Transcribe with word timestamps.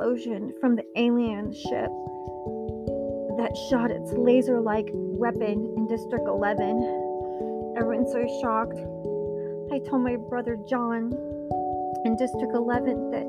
explosion 0.00 0.52
from 0.60 0.76
the 0.76 0.84
alien 0.96 1.52
ship 1.52 1.90
that 3.36 3.50
shot 3.68 3.90
its 3.90 4.12
laser 4.12 4.58
like 4.58 4.88
weapon 4.94 5.74
in 5.76 5.86
District 5.86 6.26
11. 6.26 7.74
Everyone's 7.76 8.10
so 8.10 8.24
shocked. 8.40 8.78
I 9.70 9.78
told 9.86 10.02
my 10.02 10.16
brother 10.16 10.56
John 10.66 11.12
in 12.06 12.16
District 12.16 12.54
11 12.54 13.10
that 13.10 13.26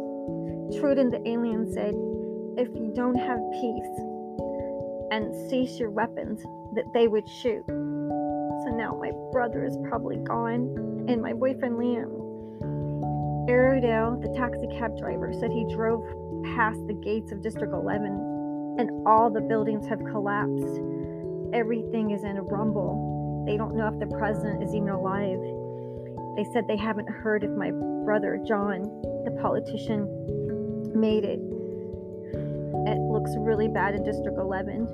Trueden 0.80 1.12
the 1.12 1.22
alien 1.28 1.72
said, 1.74 1.94
if 2.58 2.70
you 2.74 2.94
don't 2.96 3.18
have 3.18 3.40
peace 3.60 4.00
and 5.12 5.50
cease 5.50 5.78
your 5.78 5.90
weapons, 5.90 6.42
that 6.76 6.86
they 6.94 7.10
would 7.10 7.28
shoot. 7.28 7.66
So 7.68 8.70
now 8.72 8.98
my 8.98 9.12
brother 9.34 9.66
is 9.66 9.78
probably 9.90 10.18
gone, 10.18 11.06
and 11.10 11.22
my 11.22 11.34
boyfriend 11.34 11.76
Liam. 11.76 12.22
Airedale, 13.50 14.18
the 14.22 14.34
taxi 14.38 14.68
cab 14.78 14.98
driver, 14.98 15.34
said 15.34 15.52
he 15.52 15.66
drove 15.74 16.06
past 16.56 16.80
the 16.88 16.94
gates 16.94 17.32
of 17.32 17.42
District 17.42 17.74
11 17.74 18.76
and 18.80 18.90
all 19.06 19.30
the 19.30 19.42
buildings 19.42 19.88
have 19.88 20.00
collapsed. 20.12 20.80
Everything 21.54 22.12
is 22.12 22.24
in 22.24 22.38
a 22.38 22.42
rumble. 22.42 23.44
They 23.46 23.58
don't 23.58 23.76
know 23.76 23.88
if 23.88 24.00
the 24.00 24.16
president 24.18 24.64
is 24.64 24.74
even 24.74 24.90
alive. 24.90 25.40
They 26.36 26.46
said 26.54 26.68
they 26.68 26.78
haven't 26.78 27.10
heard 27.10 27.44
if 27.44 27.52
my 27.52 27.72
brother 28.06 28.40
John, 28.48 28.84
the 29.26 29.38
politician, 29.42 30.08
made 30.96 31.26
it. 31.26 31.40
It 32.88 33.00
looks 33.12 33.32
really 33.38 33.68
bad 33.68 33.96
in 33.96 34.04
District 34.04 34.38
11, 34.38 34.88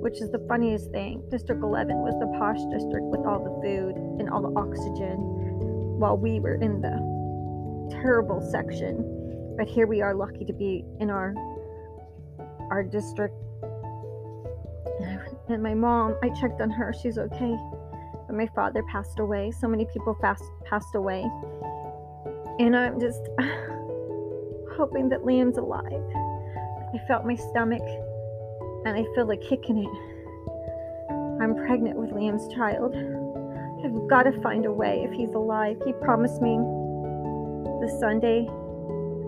which 0.00 0.20
is 0.22 0.30
the 0.30 0.44
funniest 0.48 0.90
thing. 0.90 1.22
District 1.30 1.62
11 1.62 1.96
was 1.96 2.14
the 2.20 2.30
posh 2.38 2.62
district 2.70 3.06
with 3.06 3.26
all 3.26 3.42
the 3.42 3.54
food 3.60 3.96
and 4.20 4.30
all 4.30 4.40
the 4.40 4.54
oxygen, 4.58 5.18
while 5.98 6.16
we 6.16 6.40
were 6.40 6.54
in 6.56 6.80
the 6.80 6.96
terrible 8.00 8.40
section. 8.40 9.23
But 9.56 9.68
here 9.68 9.86
we 9.86 10.02
are 10.02 10.14
lucky 10.14 10.44
to 10.44 10.52
be 10.52 10.84
in 11.00 11.10
our 11.10 11.34
our 12.70 12.82
district. 12.82 13.34
And 15.48 15.62
my 15.62 15.74
mom, 15.74 16.16
I 16.22 16.30
checked 16.30 16.60
on 16.60 16.70
her, 16.70 16.92
she's 17.02 17.18
okay. 17.18 17.56
But 18.26 18.34
my 18.34 18.48
father 18.54 18.82
passed 18.90 19.18
away. 19.18 19.50
So 19.50 19.68
many 19.68 19.86
people 19.92 20.16
fast 20.20 20.44
passed 20.64 20.94
away. 20.94 21.22
And 22.58 22.74
I'm 22.74 22.98
just 22.98 23.20
hoping 24.76 25.08
that 25.10 25.20
Liam's 25.20 25.58
alive. 25.58 26.02
I 26.94 26.98
felt 27.06 27.26
my 27.26 27.34
stomach 27.34 27.82
and 28.86 28.96
I 28.96 29.04
feel 29.14 29.30
a 29.30 29.36
kick 29.36 29.68
in 29.68 29.78
it. 29.78 31.42
I'm 31.42 31.54
pregnant 31.66 31.96
with 31.96 32.10
Liam's 32.10 32.52
child. 32.54 32.94
I've 33.84 34.08
got 34.08 34.22
to 34.22 34.40
find 34.40 34.64
a 34.66 34.72
way 34.72 35.04
if 35.06 35.12
he's 35.12 35.34
alive. 35.34 35.76
He 35.84 35.92
promised 35.92 36.40
me 36.40 36.56
the 37.80 37.96
Sunday 38.00 38.48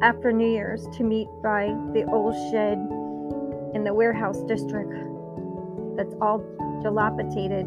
after 0.02 0.30
New 0.30 0.48
Year's 0.48 0.86
to 0.96 1.02
meet 1.02 1.28
by 1.42 1.66
the 1.92 2.04
old 2.12 2.34
shed 2.50 2.78
in 3.74 3.84
the 3.84 3.94
warehouse 3.94 4.42
district 4.42 4.92
that's 5.96 6.14
all 6.20 6.44
dilapidated 6.82 7.66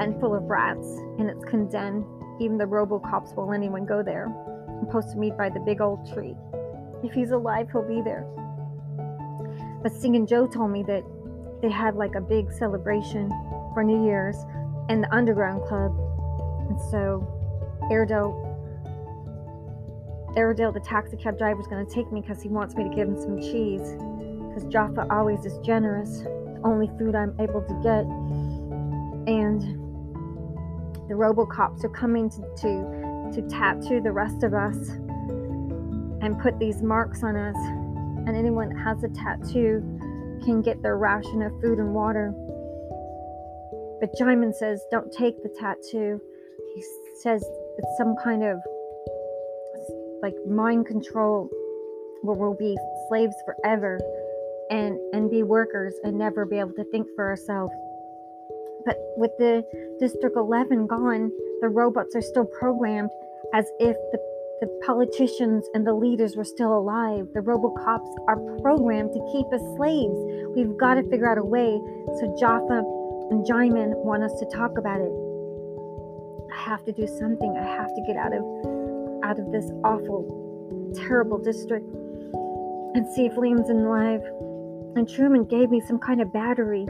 and 0.00 0.18
full 0.20 0.34
of 0.34 0.42
rats 0.44 0.86
and 1.18 1.30
it's 1.30 1.44
condemned. 1.44 2.04
Even 2.40 2.58
the 2.58 2.64
robocops 2.64 3.34
will 3.36 3.52
anyone 3.52 3.86
go 3.86 4.02
there. 4.02 4.26
I'm 4.68 4.86
supposed 4.86 5.10
to 5.10 5.16
meet 5.16 5.36
by 5.38 5.48
the 5.48 5.60
big 5.60 5.80
old 5.80 6.12
tree. 6.12 6.34
If 7.02 7.12
he's 7.12 7.30
alive, 7.30 7.68
he'll 7.70 7.86
be 7.86 8.02
there. 8.02 8.26
But 9.82 9.92
Singing 9.92 10.26
Joe 10.26 10.46
told 10.46 10.70
me 10.70 10.82
that 10.82 11.04
they 11.62 11.70
had 11.70 11.94
like 11.94 12.14
a 12.14 12.20
big 12.20 12.52
celebration 12.52 13.28
for 13.72 13.84
New 13.84 14.04
Year's 14.04 14.36
in 14.88 15.00
the 15.00 15.14
underground 15.14 15.64
club. 15.66 15.96
And 16.68 16.80
so 16.90 17.26
Airedale 17.90 18.45
Airedale, 20.36 20.70
the 20.70 20.80
taxi 20.80 21.16
cab 21.16 21.38
driver, 21.38 21.60
is 21.60 21.66
going 21.66 21.84
to 21.84 21.92
take 21.92 22.12
me 22.12 22.20
because 22.20 22.42
he 22.42 22.48
wants 22.48 22.74
me 22.74 22.84
to 22.84 22.90
give 22.90 23.08
him 23.08 23.18
some 23.20 23.40
cheese. 23.40 23.94
Because 24.48 24.64
Jaffa 24.70 25.06
always 25.10 25.44
is 25.44 25.58
generous. 25.64 26.18
The 26.18 26.60
only 26.62 26.90
food 26.98 27.14
I'm 27.14 27.34
able 27.40 27.62
to 27.62 27.74
get. 27.82 28.04
And 29.26 29.62
the 31.08 31.14
Robocops 31.14 31.84
are 31.84 31.88
coming 31.88 32.28
to, 32.30 32.40
to, 32.40 33.32
to 33.32 33.48
tattoo 33.48 34.00
the 34.00 34.12
rest 34.12 34.42
of 34.42 34.52
us 34.52 34.76
and 36.20 36.38
put 36.40 36.58
these 36.58 36.82
marks 36.82 37.22
on 37.22 37.36
us. 37.36 37.56
And 38.26 38.36
anyone 38.36 38.68
that 38.70 38.78
has 38.78 39.04
a 39.04 39.08
tattoo 39.08 39.80
can 40.44 40.60
get 40.60 40.82
their 40.82 40.98
ration 40.98 41.42
of 41.42 41.52
food 41.62 41.78
and 41.78 41.94
water. 41.94 42.34
But 44.00 44.12
Jaimin 44.20 44.54
says, 44.54 44.82
don't 44.90 45.10
take 45.10 45.42
the 45.42 45.48
tattoo. 45.48 46.20
He 46.74 46.84
says 47.22 47.42
it's 47.78 47.96
some 47.96 48.14
kind 48.22 48.42
of 48.42 48.58
like 50.22 50.34
mind 50.48 50.86
control 50.86 51.48
where 52.22 52.36
we'll 52.36 52.56
be 52.56 52.76
slaves 53.08 53.34
forever 53.44 54.00
and 54.70 54.98
and 55.12 55.30
be 55.30 55.42
workers 55.42 55.94
and 56.02 56.16
never 56.16 56.44
be 56.44 56.58
able 56.58 56.72
to 56.72 56.84
think 56.90 57.06
for 57.14 57.28
ourselves 57.28 57.72
but 58.84 58.96
with 59.16 59.30
the 59.38 59.64
district 60.00 60.36
11 60.36 60.86
gone 60.86 61.30
the 61.60 61.68
robots 61.68 62.14
are 62.16 62.22
still 62.22 62.44
programmed 62.44 63.10
as 63.54 63.66
if 63.78 63.96
the 64.12 64.18
the 64.60 64.80
politicians 64.86 65.66
and 65.74 65.86
the 65.86 65.92
leaders 65.92 66.34
were 66.34 66.44
still 66.44 66.78
alive. 66.78 67.28
The 67.34 67.40
robocops 67.40 68.08
are 68.26 68.36
programmed 68.62 69.12
to 69.12 69.20
keep 69.30 69.46
us 69.52 69.60
slaves. 69.76 70.16
We've 70.56 70.76
got 70.78 70.94
to 70.94 71.02
figure 71.10 71.30
out 71.30 71.36
a 71.36 71.44
way. 71.44 71.78
So 72.18 72.34
Jaffa 72.40 72.82
and 73.30 73.44
Jaimin 73.44 73.94
want 73.96 74.22
us 74.22 74.32
to 74.40 74.46
talk 74.46 74.78
about 74.78 75.00
it. 75.00 75.12
I 76.52 76.70
have 76.70 76.84
to 76.86 76.92
do 76.92 77.06
something. 77.06 77.54
I 77.60 77.64
have 77.64 77.94
to 77.94 78.02
get 78.06 78.16
out 78.16 78.32
of 78.32 78.75
out 79.26 79.40
of 79.40 79.50
this 79.50 79.72
awful, 79.82 80.92
terrible 80.94 81.38
district 81.38 81.84
and 82.94 83.04
see 83.12 83.26
if 83.26 83.34
Liam's 83.34 83.68
alive. 83.68 84.22
And 84.94 85.08
Truman 85.08 85.44
gave 85.44 85.68
me 85.68 85.80
some 85.80 85.98
kind 85.98 86.22
of 86.22 86.32
battery. 86.32 86.86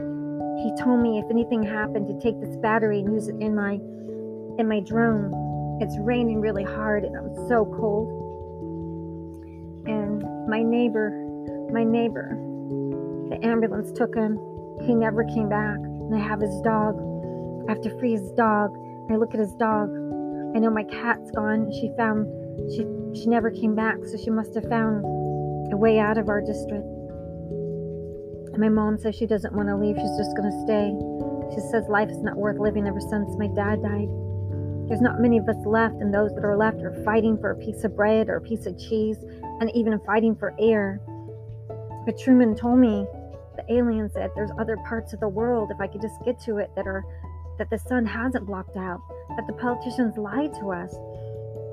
He 0.61 0.71
told 0.83 1.01
me 1.01 1.17
if 1.17 1.25
anything 1.31 1.63
happened 1.63 2.07
to 2.07 2.19
take 2.21 2.39
this 2.39 2.55
battery 2.57 2.99
and 2.99 3.11
use 3.11 3.27
it 3.27 3.35
in 3.41 3.55
my 3.55 3.73
in 4.59 4.67
my 4.67 4.79
drone. 4.81 5.33
It's 5.81 5.97
raining 5.99 6.39
really 6.39 6.63
hard 6.63 7.03
and 7.05 7.17
I'm 7.17 7.33
so 7.47 7.65
cold. 7.65 8.07
And 9.87 10.21
my 10.47 10.61
neighbor, 10.61 11.09
my 11.71 11.83
neighbor, 11.83 12.37
the 13.29 13.39
ambulance 13.43 13.91
took 13.91 14.15
him. 14.15 14.37
He 14.85 14.93
never 14.93 15.23
came 15.23 15.49
back. 15.49 15.77
And 15.77 16.13
I 16.13 16.19
have 16.19 16.39
his 16.39 16.61
dog. 16.61 17.01
I 17.67 17.71
have 17.73 17.81
to 17.81 17.99
free 17.99 18.11
his 18.11 18.31
dog. 18.33 18.77
I 19.09 19.15
look 19.15 19.33
at 19.33 19.39
his 19.39 19.53
dog 19.53 19.89
I 20.55 20.59
know 20.59 20.69
my 20.69 20.83
cat's 20.83 21.31
gone. 21.31 21.71
She 21.71 21.91
found 21.97 22.27
she 22.71 22.85
she 23.13 23.27
never 23.27 23.51
came 23.51 23.75
back, 23.75 23.97
so 24.05 24.17
she 24.17 24.29
must 24.29 24.53
have 24.55 24.67
found 24.69 25.03
a 25.73 25.77
way 25.77 25.99
out 25.99 26.17
of 26.17 26.29
our 26.29 26.41
district. 26.41 26.85
And 28.53 28.59
my 28.59 28.69
mom 28.69 28.97
says 28.97 29.15
she 29.15 29.25
doesn't 29.25 29.53
want 29.53 29.69
to 29.69 29.75
leave. 29.75 29.95
She's 29.95 30.17
just 30.17 30.35
going 30.35 30.49
to 30.49 30.59
stay. 30.63 30.93
She 31.53 31.61
says 31.69 31.85
life 31.89 32.09
is 32.09 32.21
not 32.23 32.35
worth 32.35 32.59
living 32.59 32.87
ever 32.87 32.99
since 32.99 33.35
my 33.37 33.47
dad 33.47 33.81
died. 33.81 34.09
There's 34.87 35.01
not 35.01 35.19
many 35.19 35.37
of 35.37 35.47
us 35.49 35.57
left, 35.65 35.95
and 35.95 36.13
those 36.13 36.33
that 36.35 36.45
are 36.45 36.57
left 36.57 36.81
are 36.81 36.93
fighting 37.03 37.37
for 37.37 37.51
a 37.51 37.57
piece 37.57 37.83
of 37.83 37.95
bread 37.95 38.29
or 38.29 38.37
a 38.37 38.41
piece 38.41 38.65
of 38.65 38.77
cheese, 38.79 39.17
and 39.59 39.69
even 39.75 39.99
fighting 40.05 40.35
for 40.35 40.55
air. 40.59 41.01
But 42.05 42.17
Truman 42.17 42.55
told 42.55 42.79
me 42.79 43.05
the 43.57 43.65
alien 43.73 44.09
said 44.09 44.31
there's 44.35 44.51
other 44.57 44.77
parts 44.87 45.13
of 45.13 45.19
the 45.19 45.27
world 45.27 45.71
if 45.71 45.81
I 45.81 45.87
could 45.87 46.01
just 46.01 46.15
get 46.23 46.39
to 46.41 46.57
it 46.57 46.71
that 46.75 46.87
are 46.87 47.03
that 47.57 47.69
the 47.69 47.77
sun 47.77 48.05
hasn't 48.05 48.45
blocked 48.45 48.77
out, 48.77 49.01
that 49.37 49.47
the 49.47 49.53
politicians 49.53 50.17
lied 50.17 50.53
to 50.55 50.71
us, 50.71 50.91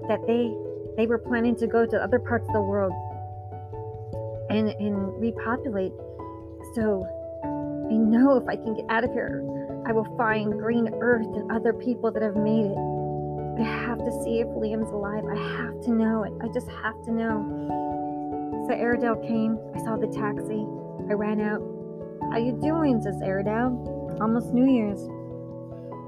that 0.09 0.21
they 0.27 0.55
they 0.97 1.07
were 1.07 1.19
planning 1.19 1.57
to 1.57 1.67
go 1.67 1.85
to 1.85 1.97
other 1.97 2.21
parts 2.21 2.47
of 2.47 2.55
the 2.55 2.61
world 2.61 2.93
and 4.51 4.69
and 4.69 5.21
repopulate. 5.21 5.93
So 6.75 7.07
I 7.91 7.95
know 7.97 8.37
if 8.37 8.49
I 8.49 8.57
can 8.57 8.75
get 8.75 8.87
out 8.89 9.05
of 9.05 9.13
here, 9.13 9.43
I 9.87 9.93
will 9.93 10.09
find 10.17 10.53
green 10.53 10.89
earth 11.01 11.27
and 11.27 11.51
other 11.51 11.73
people 11.73 12.11
that 12.13 12.23
have 12.23 12.37
made 12.37 12.67
it. 12.67 12.79
I 13.61 13.63
have 13.63 13.99
to 13.99 14.13
see 14.23 14.41
if 14.41 14.49
Liam's 14.49 14.91
alive. 14.91 15.25
I 15.25 15.37
have 15.63 15.81
to 15.83 15.91
know 15.91 16.25
it. 16.25 16.33
I 16.43 16.49
just 16.49 16.69
have 16.69 17.01
to 17.05 17.13
know. 17.13 18.65
So 18.67 18.75
Airedale 18.75 19.17
came. 19.17 19.59
I 19.75 19.79
saw 19.85 19.97
the 19.97 20.09
taxi. 20.09 20.67
I 21.09 21.15
ran 21.15 21.41
out. 21.41 21.61
How 22.33 22.39
you 22.39 22.59
doing? 22.61 23.01
says 23.03 23.21
Airedale. 23.23 24.17
Almost 24.21 24.53
New 24.53 24.67
Year's. 24.67 25.07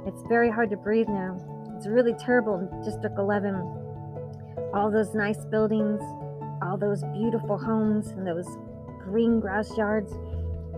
It's 0.06 0.22
very 0.28 0.50
hard 0.52 0.70
to 0.70 0.76
breathe 0.76 1.08
now. 1.08 1.36
It's 1.76 1.88
really 1.88 2.14
terrible 2.14 2.60
in 2.60 2.84
District 2.84 3.18
11. 3.18 3.54
All 4.72 4.88
those 4.88 5.14
nice 5.16 5.44
buildings, 5.46 6.00
all 6.62 6.76
those 6.78 7.02
beautiful 7.12 7.58
homes, 7.58 8.06
and 8.10 8.24
those 8.24 8.46
green 9.02 9.40
grass 9.40 9.76
yards 9.76 10.12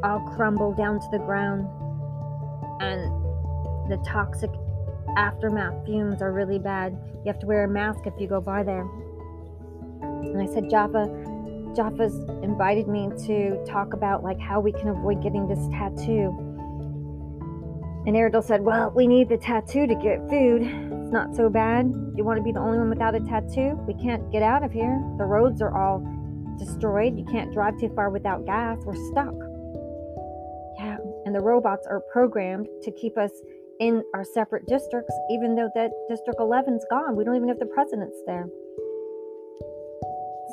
all 0.02 0.20
crumble 0.34 0.72
down 0.72 0.98
to 0.98 1.06
the 1.12 1.19
ground. 1.19 1.69
And 2.80 3.12
the 3.90 4.02
toxic 4.06 4.50
aftermath 5.19 5.84
fumes 5.84 6.22
are 6.22 6.32
really 6.32 6.58
bad. 6.58 6.98
You 7.24 7.31
have 7.31 7.40
to 7.40 7.46
wear 7.46 7.64
a 7.64 7.69
mask 7.69 8.06
if 8.06 8.14
you 8.19 8.28
go 8.28 8.40
by 8.40 8.62
there. 8.62 8.88
And 10.00 10.40
I 10.40 10.46
said, 10.46 10.70
Jaffa, 10.70 11.06
Jaffa's 11.76 12.14
invited 12.42 12.88
me 12.88 13.10
to 13.26 13.62
talk 13.66 13.92
about 13.92 14.24
like 14.24 14.40
how 14.40 14.58
we 14.58 14.72
can 14.72 14.88
avoid 14.88 15.22
getting 15.22 15.46
this 15.46 15.69
tattoo. 15.69 16.47
And 18.08 18.16
Airedale 18.16 18.40
said, 18.40 18.62
Well, 18.62 18.90
we 18.96 19.06
need 19.06 19.28
the 19.28 19.37
tattoo 19.37 19.87
to 19.87 19.94
get 19.94 20.19
food. 20.31 20.62
It's 20.62 21.12
not 21.12 21.37
so 21.37 21.50
bad. 21.50 21.93
You 22.16 22.25
want 22.25 22.38
to 22.38 22.43
be 22.43 22.52
the 22.52 22.58
only 22.58 22.78
one 22.78 22.88
without 22.88 23.14
a 23.14 23.20
tattoo? 23.20 23.78
We 23.87 23.93
can't 24.02 24.32
get 24.32 24.43
out 24.43 24.64
of 24.64 24.72
here. 24.72 24.99
The 25.19 25.26
roads 25.26 25.60
are 25.60 25.76
all 25.76 26.00
destroyed. 26.58 27.19
You 27.19 27.26
can't 27.26 27.52
drive 27.52 27.78
too 27.78 27.93
far 27.94 28.08
without 28.08 28.46
gas. 28.46 28.78
We're 28.87 28.96
stuck. 29.12 29.34
Yeah, 30.78 30.96
and 31.26 31.34
the 31.34 31.43
robots 31.43 31.87
are 31.87 32.00
programmed 32.10 32.66
to 32.81 32.90
keep 32.93 33.19
us 33.19 33.31
in 33.78 34.02
our 34.14 34.25
separate 34.25 34.66
districts, 34.66 35.12
even 35.31 35.55
though 35.55 35.69
that 35.75 35.90
District 36.08 36.40
11's 36.40 36.87
gone. 36.88 37.14
We 37.14 37.25
don't 37.25 37.37
even 37.37 37.49
have 37.49 37.58
the 37.58 37.66
president's 37.66 38.22
there. 38.26 38.49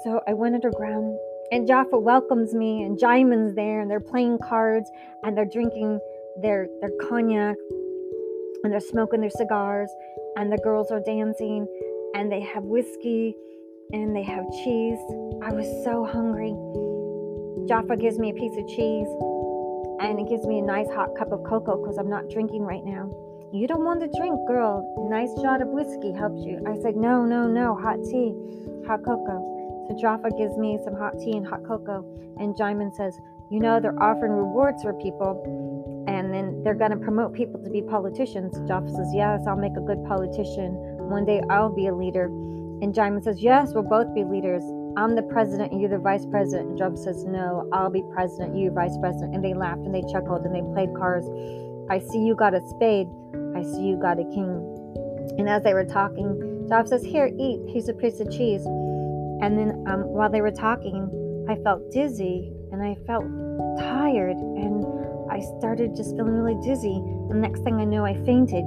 So 0.04 0.20
I 0.28 0.34
went 0.34 0.56
underground, 0.56 1.18
and 1.54 1.66
Jaffa 1.66 1.98
welcomes 1.98 2.54
me, 2.54 2.84
and 2.84 3.00
Jaimin's 3.00 3.56
there, 3.56 3.80
and 3.80 3.90
they're 3.90 4.02
playing 4.02 4.40
cards, 4.44 4.92
and 5.24 5.38
they're 5.38 5.46
drinking 5.46 6.02
their 6.42 6.68
their 6.82 6.92
cognac, 7.08 7.56
and 8.64 8.74
they're 8.74 8.80
smoking 8.80 9.22
their 9.22 9.30
cigars, 9.30 9.90
and 10.38 10.52
the 10.52 10.58
girls 10.58 10.92
are 10.92 11.02
dancing, 11.02 11.68
and 12.16 12.32
they 12.32 12.42
have 12.42 12.64
whiskey, 12.64 13.36
and 13.92 14.16
they 14.16 14.24
have 14.24 14.46
cheese. 14.64 15.00
I 15.44 15.54
was 15.54 15.68
so 15.84 16.06
hungry. 16.06 16.56
Jaffa 17.68 17.98
gives 17.98 18.20
me 18.20 18.30
a 18.30 18.34
piece 18.34 18.56
of 18.58 18.68
cheese 18.68 19.08
and 20.00 20.20
it 20.20 20.28
gives 20.28 20.46
me 20.46 20.60
a 20.60 20.62
nice 20.62 20.90
hot 20.90 21.16
cup 21.18 21.32
of 21.32 21.44
cocoa 21.44 21.78
because 21.78 21.98
I'm 21.98 22.10
not 22.10 22.30
drinking 22.30 22.62
right 22.62 22.84
now. 22.84 23.10
You 23.54 23.68
don't 23.68 23.84
want 23.84 24.02
to 24.02 24.10
drink, 24.18 24.36
girl. 24.48 24.84
Nice 25.10 25.32
shot 25.42 25.62
of 25.62 25.70
whiskey 25.70 26.12
helps 26.12 26.44
you. 26.44 26.62
I 26.68 26.76
said, 26.82 26.96
No, 26.96 27.26
no, 27.26 27.48
no, 27.48 27.76
hot 27.76 27.98
tea, 28.04 28.36
hot 28.86 29.04
cocoa. 29.04 29.42
So 29.88 29.96
Jaffa 30.00 30.32
gives 30.38 30.58
me 30.58 30.80
some 30.84 30.96
hot 30.96 31.14
tea 31.20 31.38
and 31.38 31.48
hot 31.48 31.64
cocoa. 31.66 32.04
And 32.38 32.56
Jaimin 32.56 32.94
says, 32.96 33.18
You 33.50 33.60
know, 33.60 33.80
they're 33.80 34.02
offering 34.02 34.34
rewards 34.34 34.84
for 34.84 34.94
people. 34.94 35.42
They're 36.66 36.74
going 36.74 36.90
to 36.90 36.98
promote 36.98 37.32
people 37.32 37.62
to 37.62 37.70
be 37.70 37.84
politicians. 37.84 38.58
Jaffa 38.68 38.90
says, 38.90 39.12
Yes, 39.14 39.46
I'll 39.48 39.56
make 39.56 39.78
a 39.78 39.86
good 39.86 40.04
politician. 40.06 40.74
One 41.14 41.24
day 41.24 41.40
I'll 41.48 41.70
be 41.70 41.86
a 41.86 41.96
leader. 41.96 42.26
And 42.26 42.92
Jaimin 42.92 43.24
says, 43.24 43.40
Yes, 43.40 43.74
we'll 43.76 43.84
both 43.84 44.12
be 44.16 44.24
leaders. 44.24 44.64
I'm 44.98 45.14
the 45.14 45.22
president 45.30 45.72
and 45.72 45.80
you're 45.80 45.92
the 45.92 46.00
vice 46.00 46.26
president. 46.26 46.70
And 46.70 46.78
Job 46.80 46.98
says, 46.98 47.24
No, 47.24 47.70
I'll 47.72 47.92
be 47.92 48.04
president, 48.12 48.58
you 48.58 48.72
vice 48.72 48.98
president. 48.98 49.36
And 49.36 49.46
they 49.46 49.54
laughed 49.54 49.86
and 49.86 49.94
they 49.94 50.02
chuckled 50.12 50.42
and 50.42 50.56
they 50.56 50.64
played 50.74 50.90
cards. 50.98 51.30
I 51.92 52.00
see 52.00 52.26
you 52.26 52.36
got 52.36 52.56
a 52.56 52.62
spade. 52.68 53.06
I 53.56 53.62
see 53.62 53.86
you 53.86 54.00
got 54.02 54.18
a 54.18 54.26
king. 54.34 54.58
And 55.38 55.48
as 55.48 55.62
they 55.62 55.76
were 55.76 55.86
talking, 55.86 56.66
Job 56.68 56.88
says, 56.88 57.04
Here, 57.04 57.30
eat. 57.38 57.62
Here's 57.70 57.90
a 57.90 57.94
piece 57.94 58.20
of 58.20 58.32
cheese. 58.32 58.66
And 58.66 59.54
then 59.54 59.86
um, 59.86 60.02
while 60.10 60.32
they 60.32 60.42
were 60.42 60.50
talking, 60.50 61.46
I 61.48 61.62
felt 61.62 61.92
dizzy 61.92 62.52
and 62.72 62.82
I 62.82 62.96
felt 63.06 63.26
tired. 63.78 64.38
And 64.38 64.95
I 65.36 65.42
started 65.60 65.96
just 65.96 66.16
feeling 66.16 66.32
really 66.32 66.60
dizzy. 66.64 67.02
The 67.28 67.36
next 67.36 67.62
thing 67.64 67.76
I 67.76 67.86
knew, 67.86 68.04
I 68.04 68.14
fainted. 68.26 68.64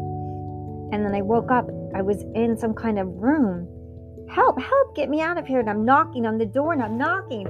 And 0.93 1.05
then 1.05 1.15
I 1.15 1.23
woke 1.23 1.51
up. 1.51 1.67
I 1.95 2.03
was 2.03 2.23
in 2.35 2.57
some 2.59 2.75
kind 2.75 2.99
of 2.99 3.09
room 3.09 3.67
Help, 4.31 4.61
help, 4.61 4.95
get 4.95 5.09
me 5.09 5.21
out 5.21 5.39
of 5.39 5.47
here. 5.47 5.61
And 5.61 5.71
I'm 5.71 5.85
knocking 5.85 6.27
on 6.27 6.39
the 6.39 6.47
door 6.47 6.73
and 6.73 6.83
I'm 6.83 6.99
knocking. 6.99 7.47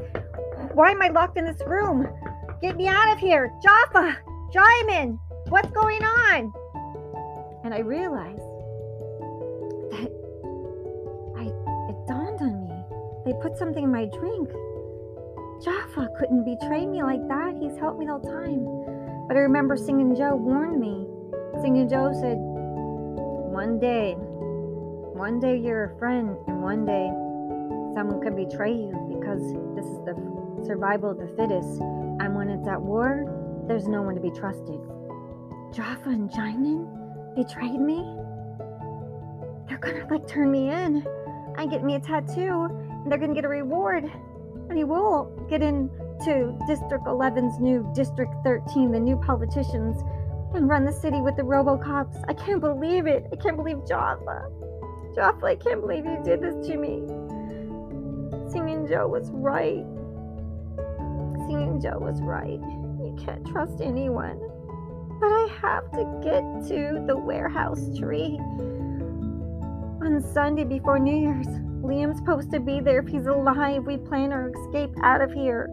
Why 0.75 0.93
am 0.93 1.03
I 1.03 1.09
locked 1.09 1.37
in 1.37 1.45
this 1.45 1.61
room? 1.67 2.07
Get 2.63 2.77
me 2.77 2.87
out 2.87 3.13
of 3.13 3.19
here. 3.19 3.53
Jaffa, 3.63 4.17
Jaimin, 4.55 5.19
what's 5.49 5.71
going 5.71 6.03
on? 6.03 6.53
And 7.65 7.75
I 7.75 7.81
realized 7.81 8.39
that 9.91 10.11
I 11.37 11.47
it 11.91 12.07
dawned 12.07 12.41
on 12.41 12.69
me. 12.69 12.85
They 13.27 13.33
put 13.43 13.59
something 13.59 13.85
in 13.85 13.91
my 13.91 14.05
drink. 14.07 14.49
Jaffa 15.65 16.09
couldn't 16.19 16.45
betray 16.45 16.87
me 16.87 17.03
like 17.03 17.27
that. 17.27 17.57
He's 17.61 17.77
helped 17.79 17.99
me 17.99 18.07
the 18.07 18.13
whole 18.13 18.23
time. 18.23 18.78
But 19.29 19.37
I 19.37 19.41
remember 19.41 19.77
Singing 19.77 20.17
Joe 20.17 20.35
warned 20.35 20.81
me. 20.81 21.07
Singing 21.61 21.89
Joe 21.89 22.13
said, 22.13 22.39
one 22.39 23.79
day 23.79 24.17
one 25.19 25.41
day 25.41 25.59
you're 25.59 25.85
a 25.85 25.99
friend, 25.99 26.37
and 26.47 26.63
one 26.63 26.87
day 26.87 27.11
someone 27.93 28.21
could 28.23 28.37
betray 28.37 28.73
you 28.73 28.95
because 29.19 29.43
this 29.75 29.85
is 29.85 29.99
the 30.07 30.15
survival 30.65 31.11
of 31.11 31.19
the 31.19 31.27
fittest. 31.35 31.81
And 32.21 32.37
when 32.37 32.49
it's 32.49 32.69
at 32.69 32.81
war, 32.81 33.27
there's 33.67 33.89
no 33.89 34.01
one 34.01 34.15
to 34.15 34.21
be 34.21 34.31
trusted. 34.31 34.79
Jaffa 35.75 36.11
and 36.11 36.31
Jaimin 36.31 37.35
betrayed 37.35 37.81
me. 37.81 37.99
They're 39.69 39.79
gonna 39.79 40.07
like 40.09 40.29
turn 40.29 40.53
me 40.53 40.71
in 40.71 41.05
and 41.57 41.69
get 41.69 41.83
me 41.83 41.97
a 41.97 42.01
tattoo, 42.01 42.69
and 42.71 43.11
they're 43.11 43.19
gonna 43.19 43.35
get 43.35 43.45
a 43.45 43.49
reward. 43.49 44.05
And 44.69 44.79
he 44.79 44.85
will 44.85 45.33
get 45.51 45.63
into 46.19 46.59
District 46.67 47.05
11's 47.05 47.59
new 47.61 47.89
District 47.95 48.33
13, 48.45 48.93
the 48.93 49.01
new 49.01 49.17
politicians, 49.17 50.03
and 50.55 50.69
run 50.69 50.85
the 50.85 50.93
city 50.93 51.21
with 51.21 51.37
the 51.37 51.43
Robocops. 51.43 52.25
I 52.29 52.35
can't 52.35 52.61
believe 52.61 53.07
it. 53.07 53.27
I 53.33 53.37
can't 53.37 53.57
believe 53.57 53.87
Jaffa. 53.87 54.51
Jeff, 55.15 55.43
I 55.43 55.57
can't 55.57 55.81
believe 55.81 56.05
you 56.05 56.21
did 56.25 56.41
this 56.41 56.67
to 56.69 56.77
me. 56.77 57.07
Singing 58.51 58.87
Joe 58.89 59.09
was 59.09 59.31
right. 59.33 59.85
Singing 61.47 61.81
Joe 61.83 61.99
was 61.99 62.21
right. 62.23 62.61
You 63.01 63.17
can't 63.25 63.47
trust 63.47 63.81
anyone. 63.81 64.39
But 65.21 65.27
I 65.27 65.49
have 65.61 65.91
to 65.93 66.21
get 66.23 66.43
to 66.69 67.05
the 67.07 67.17
warehouse 67.17 67.83
tree 67.99 68.39
on 70.01 70.23
Sunday 70.33 70.65
before 70.65 70.99
New 70.99 71.17
Year's. 71.17 71.49
Liam's 71.83 72.19
supposed 72.19 72.51
to 72.53 72.61
be 72.61 72.81
there 72.81 73.01
if 73.01 73.09
he's 73.09 73.27
alive. 73.27 73.85
We 73.85 73.97
plan 73.97 74.33
our 74.33 74.51
escape 74.51 74.91
out 75.03 75.21
of 75.21 75.33
here. 75.33 75.69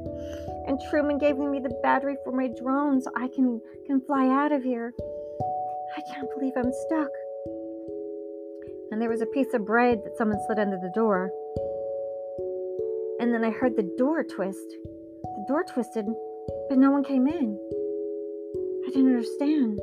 And 0.67 0.79
Truman 0.89 1.17
gave 1.17 1.37
me 1.37 1.59
the 1.59 1.77
battery 1.83 2.15
for 2.23 2.31
my 2.31 2.47
drone 2.59 3.01
so 3.01 3.11
I 3.15 3.27
can, 3.27 3.61
can 3.85 4.01
fly 4.01 4.27
out 4.27 4.51
of 4.51 4.63
here. 4.63 4.93
I 5.97 6.01
can't 6.13 6.27
believe 6.35 6.53
I'm 6.57 6.71
stuck 6.87 7.09
and 8.95 9.01
there 9.01 9.09
was 9.09 9.21
a 9.21 9.25
piece 9.25 9.53
of 9.53 9.65
bread 9.65 10.01
that 10.05 10.17
someone 10.17 10.39
slid 10.45 10.57
under 10.57 10.77
the 10.77 10.91
door. 10.95 11.29
And 13.19 13.33
then 13.33 13.43
I 13.43 13.49
heard 13.49 13.75
the 13.75 13.91
door 13.97 14.23
twist. 14.23 14.77
The 15.21 15.45
door 15.49 15.65
twisted, 15.65 16.05
but 16.69 16.77
no 16.77 16.91
one 16.91 17.03
came 17.03 17.27
in. 17.27 17.59
I 18.87 18.91
didn't 18.91 19.07
understand. 19.07 19.79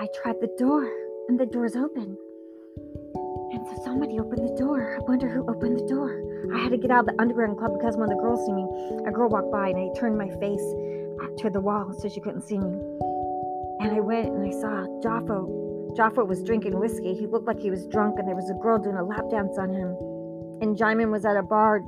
I 0.00 0.08
tried 0.22 0.40
the 0.40 0.52
door, 0.58 0.90
and 1.28 1.38
the 1.38 1.46
door's 1.46 1.76
open. 1.76 2.16
And 3.52 3.66
so 3.68 3.80
somebody 3.84 4.18
opened 4.18 4.48
the 4.48 4.56
door. 4.58 4.96
I 4.96 5.04
wonder 5.04 5.28
who 5.28 5.48
opened 5.48 5.78
the 5.78 5.86
door. 5.86 6.20
I 6.54 6.58
had 6.58 6.70
to 6.70 6.78
get 6.78 6.90
out 6.90 7.08
of 7.08 7.14
the 7.14 7.20
underground 7.20 7.58
club 7.58 7.74
because 7.78 7.96
one 7.96 8.10
of 8.10 8.16
the 8.16 8.22
girls 8.22 8.44
see 8.46 8.52
me. 8.52 8.64
A 9.06 9.12
girl 9.12 9.28
walked 9.28 9.50
by, 9.50 9.68
and 9.68 9.78
I 9.78 9.88
turned 9.98 10.16
my 10.16 10.28
face 10.40 10.64
to 11.38 11.50
the 11.50 11.60
wall 11.60 11.92
so 11.98 12.08
she 12.08 12.20
couldn't 12.20 12.42
see 12.42 12.58
me. 12.58 12.72
And 13.80 13.94
I 13.94 14.00
went 14.00 14.28
and 14.34 14.42
I 14.42 14.50
saw 14.50 14.86
Jaffa 15.02 15.46
Jaffa 15.96 16.24
was 16.24 16.42
drinking 16.42 16.78
whiskey. 16.78 17.14
He 17.14 17.26
looked 17.26 17.46
like 17.46 17.58
he 17.58 17.70
was 17.70 17.86
drunk, 17.86 18.18
and 18.18 18.28
there 18.28 18.36
was 18.36 18.50
a 18.50 18.54
girl 18.54 18.78
doing 18.78 18.96
a 18.96 19.04
lap 19.04 19.24
dance 19.30 19.56
on 19.58 19.72
him. 19.72 19.96
And 20.60 20.76
Jaimin 20.76 21.10
was 21.10 21.24
at 21.24 21.36
a 21.36 21.42
bar, 21.42 21.82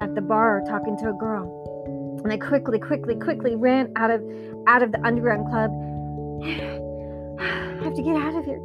at 0.00 0.14
the 0.14 0.20
bar, 0.20 0.62
talking 0.66 0.96
to 0.98 1.10
a 1.10 1.12
girl. 1.12 2.20
And 2.22 2.32
I 2.32 2.36
quickly, 2.36 2.78
quickly, 2.78 3.16
quickly 3.16 3.56
ran 3.56 3.92
out 3.96 4.10
of 4.10 4.22
out 4.68 4.82
of 4.82 4.92
the 4.92 5.04
underground 5.04 5.48
club. 5.50 5.70
I 7.40 7.84
have 7.84 7.94
to 7.94 8.02
get 8.02 8.16
out 8.16 8.36
of 8.36 8.44
here. 8.44 8.62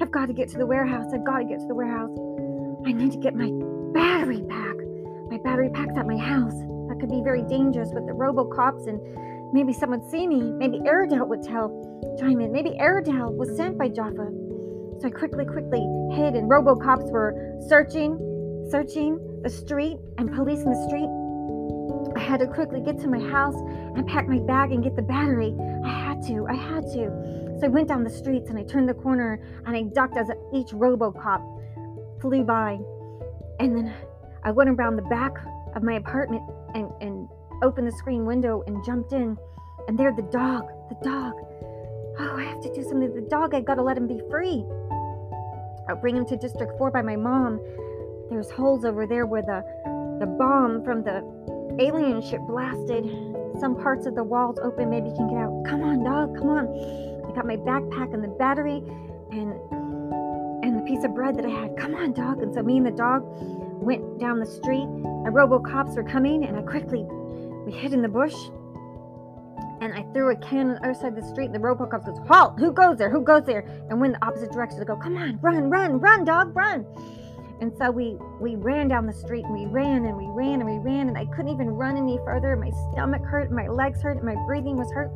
I've 0.00 0.10
got 0.10 0.26
to 0.26 0.32
get 0.32 0.48
to 0.50 0.58
the 0.58 0.66
warehouse. 0.66 1.12
I've 1.12 1.24
got 1.24 1.38
to 1.38 1.44
get 1.44 1.60
to 1.60 1.66
the 1.66 1.74
warehouse. 1.74 2.10
I 2.86 2.92
need 2.92 3.12
to 3.12 3.18
get 3.18 3.34
my 3.34 3.50
battery 3.92 4.42
pack. 4.48 4.76
My 5.30 5.38
battery 5.38 5.70
pack's 5.70 5.96
at 5.96 6.06
my 6.06 6.16
house. 6.16 6.54
That 6.88 6.98
could 7.00 7.10
be 7.10 7.22
very 7.22 7.42
dangerous 7.42 7.90
with 7.92 8.06
the 8.06 8.12
robocops 8.12 8.88
and 8.88 9.00
maybe 9.52 9.72
someone 9.72 10.08
see 10.08 10.26
me. 10.26 10.52
Maybe 10.52 10.80
Airedale 10.86 11.26
would 11.26 11.42
tell 11.42 11.68
Jaimin. 12.20 12.50
Maybe 12.50 12.78
Airedale 12.78 13.32
was 13.32 13.56
sent 13.56 13.78
by 13.78 13.88
Jaffa. 13.88 14.30
So 15.00 15.06
I 15.06 15.10
quickly, 15.10 15.44
quickly 15.44 15.80
hid, 16.10 16.34
and 16.34 16.50
robocops 16.50 17.10
were 17.12 17.56
searching, 17.68 18.18
searching 18.70 19.18
the 19.42 19.50
street 19.50 19.98
and 20.18 20.34
policing 20.34 20.70
the 20.70 20.88
street. 20.88 21.08
I 22.16 22.20
had 22.20 22.40
to 22.40 22.46
quickly 22.46 22.80
get 22.80 22.98
to 23.00 23.08
my 23.08 23.20
house 23.30 23.54
and 23.96 24.06
pack 24.06 24.26
my 24.26 24.40
bag 24.40 24.72
and 24.72 24.82
get 24.82 24.96
the 24.96 25.02
battery. 25.02 25.54
I 25.84 25.88
had 25.88 26.22
to, 26.26 26.46
I 26.48 26.54
had 26.54 26.82
to. 26.94 27.56
So 27.60 27.66
I 27.66 27.68
went 27.68 27.88
down 27.88 28.02
the 28.02 28.10
streets 28.10 28.50
and 28.50 28.58
I 28.58 28.64
turned 28.64 28.88
the 28.88 28.94
corner 28.94 29.40
and 29.66 29.76
I 29.76 29.82
ducked 29.82 30.16
as 30.16 30.28
each 30.52 30.68
robocop 30.68 31.42
flew 32.20 32.42
by. 32.42 32.78
And 33.60 33.76
then 33.76 33.94
I 34.44 34.50
went 34.50 34.70
around 34.70 34.96
the 34.96 35.02
back 35.02 35.32
of 35.74 35.82
my 35.82 35.94
apartment 35.94 36.42
and, 36.74 36.90
and 37.00 37.28
opened 37.62 37.86
the 37.86 37.92
screen 37.92 38.24
window 38.24 38.62
and 38.66 38.84
jumped 38.84 39.12
in. 39.12 39.36
And 39.88 39.98
there 39.98 40.12
the 40.14 40.22
dog, 40.22 40.68
the 40.88 40.96
dog. 41.02 41.34
Oh, 42.20 42.36
I 42.36 42.44
have 42.44 42.60
to 42.62 42.72
do 42.74 42.82
something 42.82 43.14
the 43.14 43.22
dog. 43.22 43.54
I 43.54 43.60
gotta 43.60 43.82
let 43.82 43.96
him 43.96 44.06
be 44.06 44.20
free. 44.30 44.64
I'll 45.88 45.96
bring 46.00 46.16
him 46.16 46.26
to 46.26 46.36
District 46.36 46.72
4 46.78 46.90
by 46.90 47.02
my 47.02 47.16
mom. 47.16 47.60
There's 48.30 48.50
holes 48.50 48.84
over 48.84 49.06
there 49.06 49.24
where 49.24 49.42
the 49.42 49.64
the 50.20 50.26
bomb 50.26 50.84
from 50.84 51.04
the 51.04 51.22
alien 51.78 52.20
ship 52.20 52.40
blasted. 52.46 53.04
Some 53.60 53.76
parts 53.76 54.06
of 54.06 54.14
the 54.14 54.24
walls 54.24 54.58
open, 54.62 54.90
maybe 54.90 55.08
you 55.08 55.14
can 55.14 55.28
get 55.28 55.38
out. 55.38 55.64
Come 55.64 55.82
on, 55.82 56.04
dog, 56.04 56.36
come 56.36 56.50
on. 56.50 56.66
I 57.28 57.34
got 57.34 57.46
my 57.46 57.56
backpack 57.56 58.12
and 58.12 58.22
the 58.22 58.28
battery 58.28 58.82
and 59.30 59.54
piece 60.88 61.04
of 61.04 61.14
bread 61.14 61.36
that 61.36 61.44
I 61.44 61.50
had. 61.50 61.76
Come 61.76 61.94
on, 61.94 62.12
dog. 62.14 62.40
And 62.40 62.54
so 62.54 62.62
me 62.62 62.78
and 62.78 62.86
the 62.86 62.90
dog 62.90 63.22
went 63.80 64.18
down 64.18 64.40
the 64.40 64.46
street. 64.46 64.88
The 65.24 65.30
robo 65.30 65.58
cops 65.58 65.94
were 65.94 66.02
coming, 66.02 66.44
and 66.44 66.56
I 66.56 66.62
quickly 66.62 67.04
we 67.66 67.72
hid 67.72 67.92
in 67.92 68.00
the 68.00 68.08
bush. 68.08 68.34
and 69.80 69.94
I 69.94 70.02
threw 70.12 70.30
a 70.30 70.36
can 70.36 70.70
on 70.70 70.74
the 70.74 70.84
other 70.84 70.94
side 70.94 71.16
of 71.16 71.22
the 71.22 71.28
street. 71.28 71.46
And 71.46 71.54
the 71.54 71.60
Robocop 71.60 72.04
goes, 72.04 72.18
"Halt! 72.26 72.58
Who 72.58 72.72
goes 72.72 72.98
there? 72.98 73.10
Who 73.10 73.22
goes 73.22 73.44
there?" 73.44 73.64
And 73.88 74.00
went 74.00 74.14
the 74.14 74.26
opposite 74.26 74.50
direction. 74.50 74.80
I 74.80 74.84
go, 74.84 74.96
"Come 74.96 75.16
on, 75.16 75.38
run, 75.40 75.70
run, 75.70 76.00
run, 76.00 76.24
dog, 76.24 76.54
run!" 76.56 76.84
And 77.60 77.72
so 77.76 77.90
we 77.90 78.16
we 78.40 78.56
ran 78.56 78.88
down 78.88 79.06
the 79.06 79.12
street 79.12 79.44
and 79.44 79.54
we 79.54 79.66
ran 79.66 80.04
and 80.04 80.16
we 80.16 80.26
ran 80.26 80.60
and 80.60 80.66
we 80.70 80.78
ran 80.78 81.08
and 81.08 81.16
I 81.16 81.26
couldn't 81.26 81.52
even 81.52 81.70
run 81.70 81.96
any 81.96 82.18
further. 82.24 82.56
My 82.56 82.70
stomach 82.92 83.22
hurt, 83.22 83.50
my 83.50 83.68
legs 83.68 84.02
hurt, 84.02 84.16
and 84.16 84.26
my 84.26 84.36
breathing 84.46 84.76
was 84.76 84.90
hurt. 84.92 85.10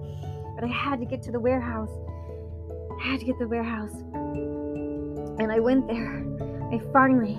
But 0.54 0.64
I 0.64 0.68
had 0.68 1.00
to 1.00 1.06
get 1.06 1.22
to 1.22 1.32
the 1.32 1.40
warehouse. 1.40 1.90
I 3.00 3.08
had 3.10 3.20
to 3.20 3.26
get 3.26 3.38
to 3.38 3.44
the 3.44 3.48
warehouse. 3.48 3.94
And 5.38 5.50
I 5.50 5.58
went 5.60 5.86
there. 5.86 6.24
I 6.72 6.80
finally, 6.92 7.34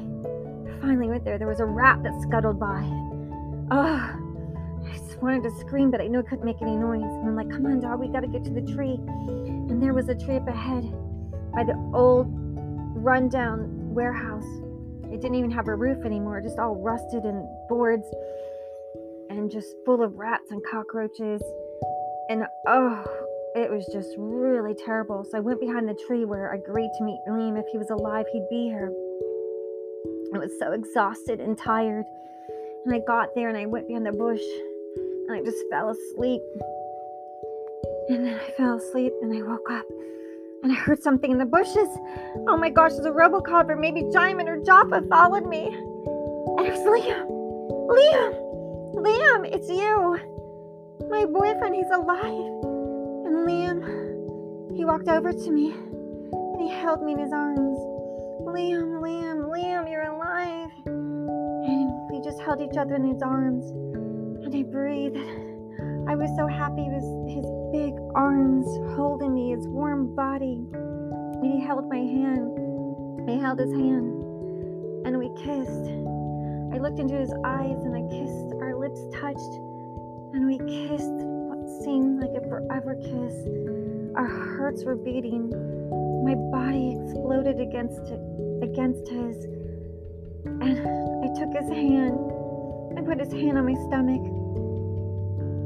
finally 0.81 1.07
went 1.07 1.25
there. 1.25 1.37
There 1.37 1.47
was 1.47 1.59
a 1.59 1.65
rat 1.65 2.03
that 2.03 2.19
scuttled 2.21 2.59
by. 2.59 2.83
Oh, 3.71 4.09
I 4.85 4.97
just 4.97 5.21
wanted 5.21 5.43
to 5.43 5.51
scream, 5.59 5.89
but 5.91 6.01
I 6.01 6.07
knew 6.07 6.19
I 6.19 6.23
couldn't 6.23 6.45
make 6.45 6.61
any 6.61 6.75
noise. 6.75 7.01
And 7.03 7.27
I'm 7.27 7.35
like, 7.35 7.49
come 7.49 7.65
on, 7.65 7.79
dog, 7.79 7.99
we 7.99 8.07
got 8.07 8.21
to 8.21 8.27
get 8.27 8.43
to 8.45 8.51
the 8.51 8.61
tree. 8.73 8.99
And 9.07 9.81
there 9.81 9.93
was 9.93 10.09
a 10.09 10.15
tree 10.15 10.35
up 10.35 10.47
ahead 10.47 10.83
by 11.53 11.63
the 11.63 11.73
old 11.93 12.27
rundown 12.95 13.93
warehouse. 13.93 14.45
It 15.11 15.21
didn't 15.21 15.35
even 15.35 15.51
have 15.51 15.67
a 15.67 15.75
roof 15.75 16.05
anymore, 16.05 16.41
just 16.41 16.57
all 16.57 16.75
rusted 16.75 17.23
and 17.23 17.47
boards 17.69 18.05
and 19.29 19.49
just 19.49 19.75
full 19.85 20.03
of 20.03 20.15
rats 20.17 20.51
and 20.51 20.61
cockroaches. 20.69 21.41
And 22.29 22.45
oh, 22.67 23.03
it 23.55 23.69
was 23.69 23.85
just 23.91 24.15
really 24.17 24.73
terrible. 24.73 25.23
So 25.23 25.37
I 25.37 25.41
went 25.41 25.59
behind 25.59 25.87
the 25.87 25.97
tree 26.07 26.25
where 26.25 26.51
I 26.51 26.55
agreed 26.55 26.89
to 26.97 27.03
meet 27.03 27.19
Liam. 27.27 27.59
If 27.59 27.65
he 27.71 27.77
was 27.77 27.89
alive, 27.91 28.25
he'd 28.31 28.47
be 28.49 28.65
here. 28.65 28.91
I 30.33 30.39
was 30.39 30.51
so 30.57 30.71
exhausted 30.71 31.39
and 31.39 31.57
tired. 31.57 32.05
And 32.85 32.93
I 32.93 32.99
got 33.05 33.35
there 33.35 33.49
and 33.49 33.57
I 33.57 33.65
went 33.65 33.87
behind 33.87 34.05
the 34.05 34.11
bush 34.11 34.41
and 35.27 35.37
I 35.37 35.41
just 35.43 35.63
fell 35.69 35.89
asleep. 35.89 36.41
And 38.09 38.25
then 38.25 38.39
I 38.39 38.51
fell 38.57 38.77
asleep 38.77 39.13
and 39.21 39.31
I 39.33 39.41
woke 39.43 39.69
up 39.69 39.85
and 40.63 40.71
I 40.71 40.75
heard 40.75 41.03
something 41.03 41.31
in 41.31 41.37
the 41.37 41.45
bushes. 41.45 41.89
Oh 42.47 42.57
my 42.57 42.69
gosh, 42.69 42.93
there's 42.93 43.05
a 43.05 43.11
Robocop 43.11 43.69
or 43.69 43.75
maybe 43.75 44.03
Diamond 44.11 44.49
or 44.49 44.57
Joppa 44.57 45.03
followed 45.03 45.45
me. 45.45 45.67
And 45.67 46.65
it 46.65 46.73
was 46.73 46.85
Liam. 46.87 47.29
Liam! 47.87 48.43
Liam, 48.95 49.53
it's 49.53 49.69
you. 49.69 50.19
My 51.09 51.25
boyfriend, 51.25 51.75
he's 51.75 51.89
alive. 51.91 52.72
Liam, 53.45 54.73
he 54.73 54.85
walked 54.85 55.09
over 55.09 55.33
to 55.33 55.51
me 55.51 55.71
and 55.71 56.61
he 56.61 56.69
held 56.69 57.03
me 57.03 57.11
in 57.11 57.19
his 57.19 57.33
arms. 57.33 57.77
Liam, 58.47 59.01
Liam, 59.03 59.51
Liam, 59.51 59.91
you're 59.91 60.03
alive. 60.03 60.71
And 60.85 62.09
we 62.09 62.21
just 62.23 62.39
held 62.41 62.61
each 62.61 62.77
other 62.77 62.95
in 62.95 63.03
his 63.03 63.21
arms 63.21 63.69
and 64.45 64.55
I 64.55 64.63
breathed. 64.63 65.17
I 66.07 66.15
was 66.15 66.31
so 66.37 66.47
happy 66.47 66.87
with 66.87 67.03
his 67.35 67.45
big 67.73 67.93
arms 68.15 68.65
holding 68.95 69.33
me, 69.33 69.51
his 69.51 69.67
warm 69.67 70.15
body. 70.15 70.65
And 70.71 71.45
he 71.45 71.59
held 71.59 71.89
my 71.89 71.97
hand. 71.97 72.47
I 73.27 73.33
held 73.33 73.59
his 73.59 73.73
hand 73.73 74.23
and 75.05 75.17
we 75.17 75.27
kissed. 75.35 75.91
I 76.71 76.79
looked 76.79 76.99
into 76.99 77.15
his 77.15 77.33
eyes 77.43 77.83
and 77.83 77.93
I 77.93 78.07
kissed. 78.07 78.55
Our 78.61 78.79
lips 78.79 79.01
touched 79.19 79.53
and 80.33 80.47
we 80.47 80.59
kissed 80.59 81.32
seemed 81.83 82.21
like 82.21 82.31
a 82.35 82.47
forever 82.47 82.95
kiss. 82.95 83.35
Our 84.15 84.57
hearts 84.57 84.83
were 84.83 84.95
beating. 84.95 85.49
My 86.23 86.35
body 86.35 86.97
exploded 86.99 87.59
against 87.59 88.01
it, 88.07 88.21
against 88.63 89.07
his. 89.07 89.45
And 90.45 90.79
I 91.23 91.33
took 91.39 91.53
his 91.53 91.69
hand 91.69 92.33
I 92.97 93.01
put 93.01 93.19
his 93.19 93.33
hand 93.33 93.57
on 93.57 93.65
my 93.65 93.73
stomach 93.87 94.21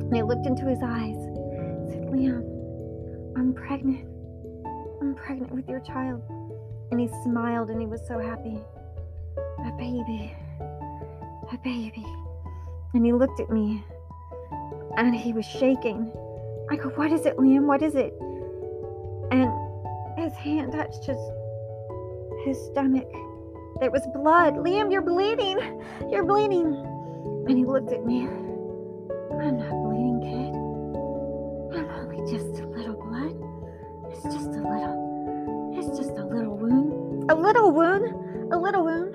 and 0.07 0.15
I 0.15 0.21
looked 0.21 0.45
into 0.45 0.65
his 0.65 0.79
eyes. 0.81 1.17
I 1.17 1.91
said, 1.91 2.07
Liam, 2.07 2.41
I'm 3.37 3.53
pregnant. 3.53 4.07
I'm 5.01 5.13
pregnant 5.15 5.51
with 5.51 5.67
your 5.67 5.81
child. 5.81 6.21
And 6.91 7.01
he 7.01 7.09
smiled 7.25 7.69
and 7.69 7.81
he 7.81 7.87
was 7.87 7.99
so 8.07 8.17
happy. 8.17 8.61
A 9.65 9.71
baby. 9.77 10.33
A 11.51 11.57
baby. 11.61 12.05
And 12.93 13.05
he 13.05 13.11
looked 13.11 13.41
at 13.41 13.49
me 13.49 13.83
and 14.97 15.15
he 15.15 15.31
was 15.31 15.45
shaking. 15.45 16.11
I 16.69 16.75
go, 16.75 16.89
What 16.89 17.11
is 17.11 17.25
it, 17.25 17.37
Liam? 17.37 17.65
What 17.65 17.81
is 17.81 17.95
it? 17.95 18.13
And 19.31 19.51
his 20.17 20.33
hand 20.33 20.73
touched 20.73 21.05
his, 21.05 21.17
his 22.43 22.57
stomach. 22.71 23.09
There 23.79 23.91
was 23.91 24.01
blood. 24.13 24.55
Liam, 24.55 24.91
you're 24.91 25.03
bleeding. 25.03 25.59
You're 26.09 26.25
bleeding. 26.25 26.65
And 27.47 27.57
he 27.57 27.63
looked 27.63 27.91
at 27.91 28.03
me. 28.05 28.27
I'm 29.37 29.57
not 29.57 29.71
bleeding, 29.85 30.19
kid. 30.25 31.77
I'm 31.77 31.89
only 31.99 32.31
just 32.31 32.59
a 32.59 32.67
little 32.67 32.95
blood. 32.95 33.37
It's 34.11 34.23
just 34.23 34.49
a 34.49 34.63
little. 34.65 35.75
It's 35.77 35.95
just 35.95 36.17
a 36.17 36.25
little 36.25 36.57
wound. 36.57 37.31
A 37.31 37.35
little 37.35 37.71
wound? 37.71 38.51
A 38.51 38.57
little 38.57 38.83
wound? 38.83 39.13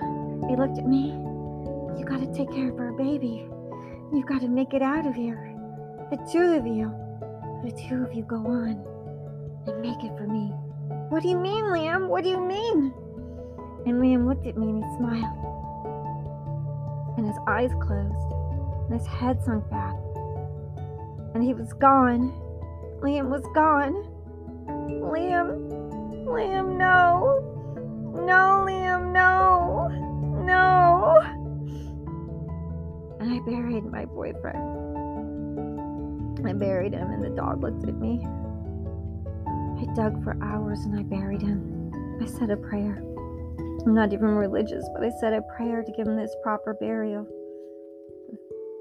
He 0.48 0.54
looked 0.54 0.78
at 0.78 0.86
me. 0.86 1.10
You 1.98 2.04
gotta 2.06 2.32
take 2.32 2.52
care 2.52 2.70
of 2.70 2.78
our 2.78 2.92
baby. 2.92 3.48
You 4.12 4.24
gotta 4.28 4.48
make 4.48 4.74
it 4.74 4.82
out 4.82 5.06
of 5.06 5.14
here. 5.14 5.51
The 6.12 6.19
two 6.31 6.57
of 6.59 6.66
you. 6.66 6.92
The 7.64 7.73
two 7.88 8.04
of 8.04 8.12
you 8.12 8.23
go 8.23 8.37
on 8.37 8.76
and 9.66 9.81
make 9.81 10.04
it 10.04 10.16
for 10.16 10.28
me. 10.28 10.52
What 11.09 11.23
do 11.23 11.28
you 11.28 11.38
mean, 11.38 11.64
Liam? 11.64 12.09
What 12.09 12.23
do 12.23 12.31
you 12.31 12.40
mean? 12.40 12.92
And 13.87 14.00
Liam 14.00 14.28
looked 14.28 14.47
at 14.47 14.57
me 14.57 14.69
and 14.69 14.85
he 14.85 14.97
smiled 14.99 15.42
and 17.16 17.26
his 17.26 17.37
eyes 17.47 17.71
closed, 17.81 18.33
and 18.90 18.99
his 18.99 19.07
head 19.07 19.42
sunk 19.42 19.69
back. 19.71 19.95
And 21.35 21.42
he 21.42 21.54
was 21.54 21.73
gone. 21.75 22.33
Liam 23.00 23.28
was 23.28 23.45
gone. 23.54 23.95
Liam, 24.88 25.69
Liam, 26.26 26.76
no. 26.76 27.49
No, 28.14 28.64
Liam, 28.66 29.12
no. 29.12 29.88
No. 30.45 31.21
And 33.21 33.33
I 33.33 33.38
buried 33.49 33.85
my 33.85 34.04
boyfriend. 34.04 34.91
I 36.46 36.52
buried 36.52 36.92
him, 36.92 37.11
and 37.11 37.22
the 37.22 37.30
dog 37.30 37.62
looked 37.62 37.87
at 37.88 37.94
me. 37.94 38.26
I 39.82 39.94
dug 39.94 40.22
for 40.22 40.37
hours 40.42 40.80
and 40.84 40.96
I 40.99 41.02
buried 41.02 41.42
him. 41.42 41.90
I 42.22 42.26
said 42.26 42.50
a 42.50 42.56
prayer. 42.56 43.02
I'm 43.84 43.94
not 43.94 44.12
even 44.12 44.28
religious, 44.28 44.84
but 44.94 45.04
I 45.04 45.11
said 45.20 45.32
a 45.32 45.42
prayer 45.56 45.82
to 45.82 45.92
give 45.92 46.06
him 46.06 46.16
this 46.16 46.34
proper 46.42 46.75
burial. 46.75 47.26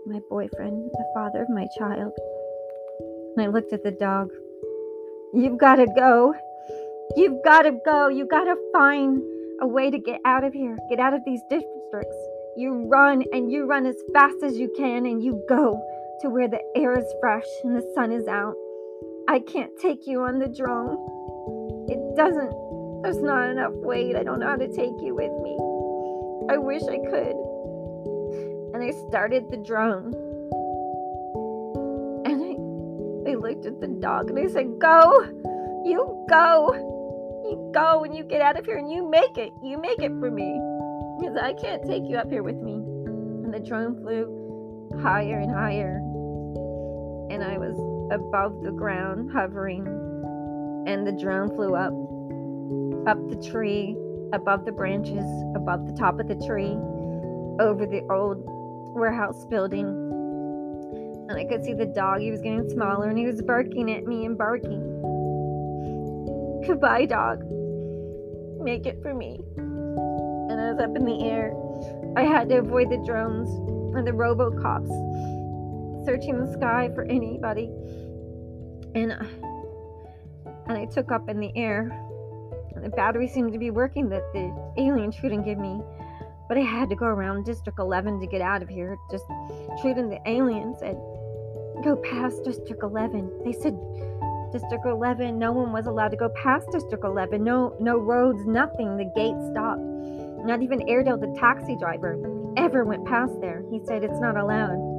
My 0.05 0.19
boyfriend, 0.29 0.91
the 0.91 1.11
father 1.15 1.41
of 1.41 1.49
my 1.49 1.67
child. 1.77 2.13
And 3.35 3.45
I 3.45 3.47
looked 3.47 3.73
at 3.73 3.83
the 3.83 3.91
dog. 3.91 4.29
You've 5.33 5.57
got 5.57 5.77
to 5.77 5.87
go. 5.87 6.35
You've 7.15 7.43
got 7.43 7.63
to 7.63 7.71
go. 7.83 8.09
You've 8.09 8.29
got 8.29 8.43
to 8.43 8.55
find 8.71 9.23
a 9.59 9.67
way 9.67 9.89
to 9.89 9.97
get 9.97 10.21
out 10.23 10.43
of 10.43 10.53
here. 10.53 10.77
Get 10.89 10.99
out 10.99 11.13
of 11.13 11.21
these 11.25 11.41
districts. 11.49 12.17
You 12.57 12.87
run 12.91 13.23
and 13.33 13.51
you 13.51 13.65
run 13.65 13.87
as 13.87 13.95
fast 14.13 14.43
as 14.43 14.57
you 14.57 14.71
can 14.77 15.07
and 15.07 15.23
you 15.23 15.43
go 15.49 15.81
to 16.21 16.29
where 16.29 16.47
the 16.47 16.61
air 16.75 16.97
is 16.97 17.05
fresh 17.19 17.47
and 17.63 17.75
the 17.75 17.91
sun 17.95 18.11
is 18.11 18.27
out. 18.27 18.55
I 19.27 19.39
can't 19.39 19.71
take 19.79 20.07
you 20.07 20.21
on 20.21 20.39
the 20.39 20.47
drone. 20.47 20.97
It 21.89 22.15
doesn't 22.15 22.51
there's 23.03 23.17
not 23.17 23.49
enough 23.49 23.73
weight. 23.73 24.15
I 24.15 24.23
don't 24.23 24.39
know 24.39 24.47
how 24.47 24.57
to 24.57 24.67
take 24.67 25.01
you 25.01 25.15
with 25.15 25.31
me. 25.41 25.57
I 26.53 26.57
wish 26.57 26.83
I 26.83 26.99
could. 27.09 27.35
And 28.73 28.83
I 28.83 28.91
started 29.09 29.49
the 29.49 29.57
drone. 29.57 30.13
And 32.25 32.43
I, 32.43 33.31
I 33.31 33.35
looked 33.35 33.65
at 33.65 33.81
the 33.81 33.87
dog 33.87 34.29
and 34.29 34.37
I 34.37 34.47
said, 34.47 34.77
Go! 34.79 35.23
You 35.83 36.25
go! 36.29 36.73
You 37.43 37.71
go 37.73 38.03
and 38.03 38.15
you 38.15 38.23
get 38.23 38.41
out 38.41 38.59
of 38.59 38.65
here 38.65 38.77
and 38.77 38.91
you 38.91 39.09
make 39.09 39.35
it. 39.37 39.51
You 39.63 39.79
make 39.79 39.99
it 39.99 40.11
for 40.19 40.29
me. 40.29 40.61
Because 41.19 41.35
I 41.41 41.53
can't 41.53 41.83
take 41.87 42.03
you 42.05 42.17
up 42.17 42.29
here 42.29 42.43
with 42.43 42.57
me. 42.57 42.73
And 42.73 43.51
the 43.51 43.59
drone 43.59 43.99
flew 43.99 44.40
higher 44.99 45.39
and 45.39 45.51
higher. 45.51 45.97
And 47.29 47.43
I 47.43 47.57
was 47.57 47.77
above 48.11 48.61
the 48.63 48.71
ground, 48.71 49.31
hovering. 49.31 49.87
And 50.87 51.05
the 51.05 51.11
drone 51.11 51.49
flew 51.55 51.75
up 51.75 51.93
up 53.07 53.17
the 53.29 53.35
tree, 53.49 53.95
above 54.33 54.65
the 54.65 54.71
branches, 54.71 55.25
above 55.55 55.87
the 55.87 55.93
top 55.93 56.19
of 56.19 56.27
the 56.27 56.35
tree, 56.45 56.77
over 57.59 57.85
the 57.85 58.05
old 58.11 58.43
warehouse 58.93 59.45
building. 59.45 59.87
And 61.29 61.37
I 61.37 61.45
could 61.45 61.63
see 61.63 61.73
the 61.73 61.85
dog. 61.85 62.21
He 62.21 62.31
was 62.31 62.41
getting 62.41 62.69
smaller 62.69 63.09
and 63.09 63.17
he 63.17 63.25
was 63.25 63.41
barking 63.41 63.91
at 63.91 64.05
me 64.05 64.25
and 64.25 64.37
barking. 64.37 64.81
Goodbye, 66.67 67.05
dog. 67.05 67.43
Make 68.59 68.85
it 68.85 69.01
for 69.01 69.13
me. 69.13 69.39
And 69.57 70.59
I 70.59 70.71
was 70.71 70.79
up 70.79 70.95
in 70.95 71.05
the 71.05 71.23
air. 71.23 71.53
I 72.15 72.23
had 72.23 72.49
to 72.49 72.57
avoid 72.57 72.89
the 72.89 73.01
drones 73.05 73.49
and 73.95 74.07
the 74.07 74.11
robocops 74.11 74.89
searching 76.05 76.43
the 76.43 76.51
sky 76.53 76.89
for 76.95 77.03
anybody. 77.03 77.69
And 78.95 79.11
and 80.67 80.77
I 80.77 80.85
took 80.85 81.11
up 81.11 81.29
in 81.29 81.39
the 81.39 81.51
air 81.55 81.91
the 82.81 82.89
battery 82.89 83.27
seemed 83.27 83.53
to 83.53 83.59
be 83.59 83.69
working 83.69 84.09
that 84.09 84.23
the 84.33 85.11
shouldn't 85.19 85.45
give 85.45 85.57
me. 85.57 85.81
But 86.47 86.57
I 86.57 86.61
had 86.61 86.89
to 86.89 86.95
go 86.95 87.05
around 87.05 87.45
District 87.45 87.77
11 87.79 88.19
to 88.19 88.27
get 88.27 88.41
out 88.41 88.61
of 88.61 88.69
here. 88.69 88.97
Just 89.09 89.25
shooting 89.81 90.09
the 90.09 90.19
aliens 90.25 90.77
said, 90.79 90.95
go 91.83 92.01
past 92.03 92.43
District 92.43 92.81
11. 92.81 93.43
They 93.45 93.53
said 93.53 93.77
District 94.51 94.85
11, 94.85 95.37
no 95.37 95.51
one 95.51 95.71
was 95.71 95.85
allowed 95.85 96.09
to 96.09 96.17
go 96.17 96.29
past 96.29 96.67
District 96.71 97.03
11. 97.03 97.43
No, 97.43 97.75
no 97.79 97.97
roads, 97.97 98.45
nothing. 98.45 98.97
The 98.97 99.05
gate 99.15 99.37
stopped. 99.51 99.79
Not 100.45 100.61
even 100.61 100.87
Airedale, 100.89 101.17
the 101.17 101.33
taxi 101.39 101.77
driver, 101.77 102.17
ever 102.57 102.83
went 102.83 103.05
past 103.05 103.39
there. 103.41 103.63
He 103.71 103.79
said 103.85 104.03
it's 104.03 104.19
not 104.19 104.37
allowed. 104.37 104.91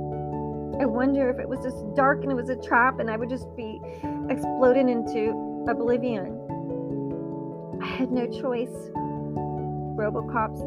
I 0.81 0.87
wonder 0.87 1.31
if 1.31 1.39
it 1.39 1.49
was 1.49 1.61
just 1.61 1.77
dark 1.95 2.23
and 2.23 2.33
it 2.33 2.35
was 2.35 2.49
a 2.49 2.57
trap 2.57 2.99
and 2.99 3.11
I 3.11 3.17
would 3.17 3.29
just 3.29 3.55
be 3.57 3.81
exploded 4.29 4.89
into 4.89 5.31
oblivion. 5.69 6.39
I 7.83 7.87
had 7.87 8.11
no 8.11 8.27
choice. 8.27 8.73
Robocops 9.97 10.61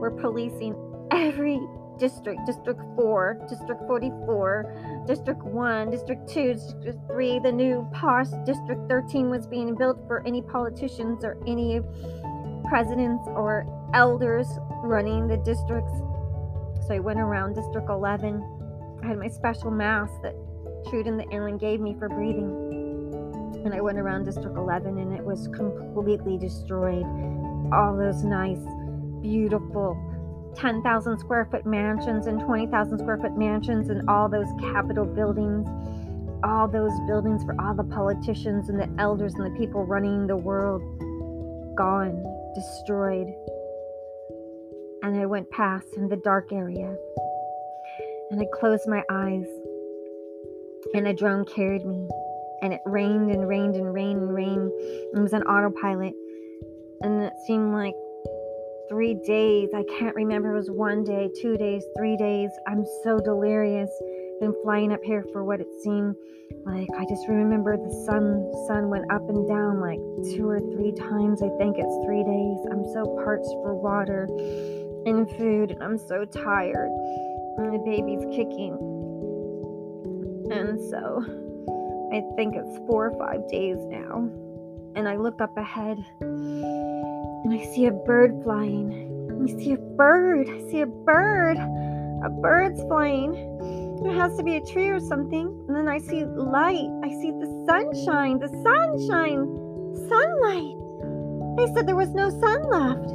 were 0.00 0.10
policing 0.10 0.74
every 1.10 1.60
district 1.98 2.40
District 2.46 2.80
4, 2.96 3.46
District 3.48 3.80
44, 3.86 5.04
District 5.06 5.42
1, 5.42 5.90
District 5.90 6.28
2, 6.28 6.54
District 6.54 6.98
3. 7.08 7.38
The 7.40 7.52
new 7.52 7.86
posh 7.92 8.28
District 8.46 8.80
13 8.88 9.28
was 9.28 9.46
being 9.46 9.74
built 9.74 9.98
for 10.06 10.26
any 10.26 10.40
politicians 10.40 11.24
or 11.24 11.36
any 11.46 11.80
presidents 12.68 13.22
or 13.28 13.66
elders 13.94 14.46
running 14.82 15.28
the 15.28 15.36
districts. 15.38 15.92
So 16.86 16.94
I 16.94 16.98
went 16.98 17.20
around 17.20 17.54
District 17.54 17.88
11. 17.88 18.98
I 19.02 19.06
had 19.06 19.18
my 19.18 19.28
special 19.28 19.70
mask 19.70 20.12
that 20.22 20.34
Trueden 20.86 21.16
the 21.16 21.34
alien 21.34 21.58
gave 21.58 21.80
me 21.80 21.94
for 21.98 22.08
breathing. 22.08 22.68
And 23.64 23.74
I 23.74 23.80
went 23.80 23.98
around 23.98 24.24
District 24.24 24.56
11 24.56 24.98
and 24.98 25.12
it 25.12 25.24
was 25.24 25.48
completely 25.48 26.38
destroyed. 26.38 27.04
All 27.72 27.96
those 27.96 28.24
nice, 28.24 28.62
beautiful 29.20 30.06
10,000 30.56 31.18
square 31.18 31.46
foot 31.50 31.64
mansions 31.64 32.26
and 32.26 32.40
20,000 32.40 32.98
square 32.98 33.18
foot 33.18 33.36
mansions 33.36 33.88
and 33.88 34.08
all 34.08 34.28
those 34.28 34.48
capitol 34.58 35.04
buildings, 35.04 35.68
all 36.42 36.66
those 36.66 36.92
buildings 37.06 37.44
for 37.44 37.54
all 37.60 37.74
the 37.74 37.84
politicians 37.84 38.68
and 38.68 38.78
the 38.78 38.88
elders 39.00 39.34
and 39.34 39.44
the 39.44 39.58
people 39.58 39.84
running 39.84 40.26
the 40.26 40.36
world 40.36 40.82
gone, 41.76 42.22
destroyed. 42.54 43.28
And 45.10 45.18
I 45.20 45.26
went 45.26 45.50
past 45.50 45.88
in 45.96 46.08
the 46.08 46.14
dark 46.18 46.52
area 46.52 46.96
and 48.30 48.40
I 48.40 48.46
closed 48.60 48.86
my 48.86 49.02
eyes 49.10 49.44
and 50.94 51.08
a 51.08 51.12
drone 51.12 51.44
carried 51.46 51.84
me 51.84 52.08
and 52.62 52.72
it 52.72 52.80
rained 52.86 53.28
and 53.28 53.48
rained 53.48 53.74
and 53.74 53.92
rained 53.92 54.22
and 54.22 54.32
rained. 54.32 54.70
It 55.12 55.18
was 55.18 55.32
an 55.32 55.42
autopilot 55.42 56.14
and 57.00 57.24
it 57.24 57.32
seemed 57.44 57.72
like 57.72 57.96
three 58.88 59.14
days. 59.26 59.70
I 59.74 59.82
can't 59.98 60.14
remember. 60.14 60.54
It 60.54 60.58
was 60.58 60.70
one 60.70 61.02
day, 61.02 61.28
two 61.42 61.56
days, 61.56 61.82
three 61.98 62.16
days. 62.16 62.50
I'm 62.68 62.84
so 63.02 63.18
delirious. 63.18 63.90
Been 64.40 64.54
flying 64.62 64.92
up 64.92 65.02
here 65.02 65.24
for 65.32 65.42
what 65.42 65.60
it 65.60 65.66
seemed 65.82 66.14
like. 66.64 66.88
I 66.96 67.04
just 67.08 67.26
remember 67.26 67.76
the 67.76 68.04
sun 68.06 68.48
sun 68.68 68.90
went 68.90 69.10
up 69.10 69.28
and 69.28 69.48
down 69.48 69.80
like 69.80 69.98
two 70.36 70.48
or 70.48 70.60
three 70.60 70.92
times. 70.92 71.42
I 71.42 71.50
think 71.58 71.78
it's 71.78 72.06
three 72.06 72.22
days. 72.22 72.58
I'm 72.70 72.84
so 72.94 73.18
parched 73.24 73.50
for 73.64 73.74
water 73.74 74.28
and 75.06 75.28
food, 75.36 75.70
and 75.70 75.82
I'm 75.82 75.98
so 75.98 76.24
tired. 76.24 76.90
And 77.58 77.74
the 77.74 77.78
baby's 77.78 78.24
kicking. 78.30 78.76
And 80.50 80.80
so 80.90 81.22
I 82.12 82.22
think 82.36 82.56
it's 82.56 82.76
four 82.86 83.10
or 83.10 83.18
five 83.18 83.48
days 83.48 83.78
now. 83.86 84.28
And 84.96 85.08
I 85.08 85.16
look 85.16 85.40
up 85.40 85.56
ahead 85.56 86.04
and 86.20 87.52
I 87.52 87.64
see 87.72 87.86
a 87.86 87.92
bird 87.92 88.42
flying. 88.42 89.06
I 89.42 89.46
see 89.58 89.72
a 89.72 89.76
bird. 89.76 90.48
I 90.48 90.70
see 90.70 90.80
a 90.80 90.86
bird. 90.86 91.56
A 92.24 92.28
bird's 92.28 92.82
flying. 92.82 93.32
There 94.02 94.12
has 94.14 94.36
to 94.36 94.42
be 94.42 94.56
a 94.56 94.64
tree 94.64 94.88
or 94.88 95.00
something. 95.00 95.64
And 95.68 95.76
then 95.76 95.88
I 95.88 95.98
see 95.98 96.24
light. 96.24 96.88
I 97.04 97.08
see 97.08 97.30
the 97.30 97.64
sunshine. 97.66 98.38
The 98.38 98.48
sunshine. 98.48 99.46
Sunlight. 100.08 100.76
They 101.56 101.72
said 101.74 101.86
there 101.86 101.96
was 101.96 102.10
no 102.10 102.28
sun 102.30 102.68
left. 102.68 103.10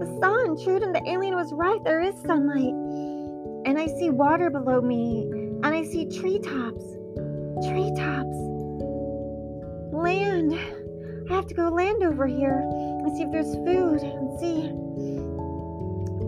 The 0.00 0.06
sun, 0.18 0.56
Trueden 0.56 0.94
the 0.94 1.02
alien 1.06 1.34
was 1.34 1.52
right. 1.52 1.78
There 1.84 2.00
is 2.00 2.14
sunlight. 2.22 2.72
And 3.66 3.78
I 3.78 3.86
see 3.86 4.08
water 4.08 4.48
below 4.48 4.80
me. 4.80 5.28
And 5.62 5.66
I 5.66 5.84
see 5.84 6.06
treetops. 6.06 6.82
Treetops. 7.68 8.38
Land. 9.92 10.54
I 11.30 11.34
have 11.34 11.46
to 11.48 11.54
go 11.54 11.68
land 11.68 12.02
over 12.02 12.26
here 12.26 12.66
and 12.72 13.14
see 13.14 13.24
if 13.24 13.30
there's 13.30 13.54
food 13.56 14.00
and 14.00 14.40
see. 14.40 14.72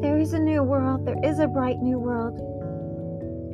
There 0.03 0.19
is 0.19 0.35
a 0.35 0.39
new 0.39 0.63
world. 0.63 1.07
There 1.07 1.19
is 1.25 1.39
a 1.39 1.47
bright 1.47 1.79
new 1.79 1.99
world. 1.99 2.37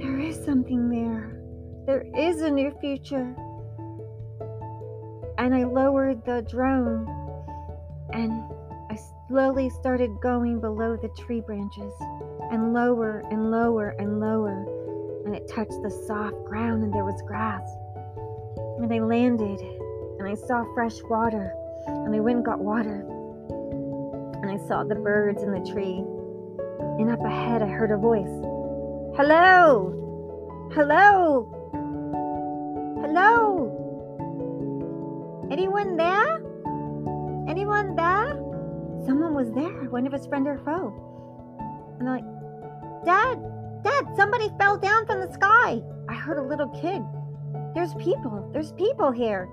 There 0.02 0.18
is 0.18 0.44
something 0.44 0.90
there. 0.90 1.40
There 1.87 2.04
is 2.16 2.42
a 2.42 2.50
new 2.50 2.72
future. 2.81 3.37
And 5.38 5.54
I 5.54 5.62
lowered 5.62 6.24
the 6.24 6.42
drone 6.50 7.07
and 8.12 8.42
slowly 9.28 9.68
started 9.68 10.18
going 10.20 10.58
below 10.58 10.96
the 10.96 11.08
tree 11.10 11.40
branches 11.40 11.92
and 12.50 12.72
lower 12.72 13.22
and 13.30 13.50
lower 13.50 13.90
and 13.98 14.20
lower. 14.20 14.64
And 15.26 15.36
it 15.36 15.46
touched 15.46 15.82
the 15.82 15.90
soft 15.90 16.42
ground 16.46 16.82
and 16.82 16.92
there 16.92 17.04
was 17.04 17.20
grass. 17.26 17.68
And 18.78 18.92
I 18.92 19.00
landed 19.00 19.60
and 20.18 20.26
I 20.26 20.34
saw 20.34 20.64
fresh 20.74 21.02
water, 21.10 21.52
and 21.86 22.14
I 22.14 22.20
went 22.20 22.36
and 22.36 22.44
got 22.44 22.58
water, 22.58 23.06
and 24.42 24.50
I 24.50 24.56
saw 24.66 24.82
the 24.82 24.96
birds 24.96 25.42
in 25.42 25.52
the 25.52 25.60
tree. 25.70 26.02
And 26.98 27.10
up 27.10 27.24
ahead, 27.24 27.62
I 27.62 27.68
heard 27.68 27.92
a 27.92 27.96
voice 27.96 28.26
Hello! 29.16 29.94
Hello! 30.74 31.48
Hello! 33.00 33.74
Anyone 35.52 35.96
there? 35.96 36.42
Anyone 37.48 37.94
there? 37.94 38.47
Someone 39.09 39.35
was 39.35 39.51
there, 39.53 39.88
one 39.88 40.07
of 40.07 40.12
his 40.12 40.27
friend 40.27 40.47
or 40.47 40.59
foe. 40.59 40.92
And 41.99 42.07
I'm 42.11 42.16
like, 42.16 43.05
Dad, 43.07 43.38
Dad, 43.83 44.07
somebody 44.18 44.51
fell 44.59 44.77
down 44.77 45.07
from 45.07 45.21
the 45.21 45.33
sky. 45.33 45.81
I 46.11 46.12
heard 46.12 46.37
a 46.37 46.42
little 46.42 46.68
kid. 46.68 47.01
There's 47.75 47.94
people. 47.94 48.51
There's 48.53 48.73
people 48.73 49.11
here. 49.11 49.49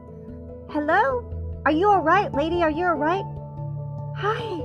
Hello? 0.72 1.62
Are 1.66 1.72
you 1.72 1.88
alright, 1.88 2.34
lady? 2.34 2.64
Are 2.64 2.70
you 2.70 2.84
alright? 2.84 3.24
Hi. 4.18 4.60